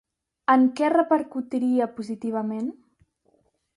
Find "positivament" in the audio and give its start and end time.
1.99-2.73